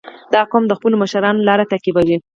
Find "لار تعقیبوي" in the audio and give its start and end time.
1.47-2.17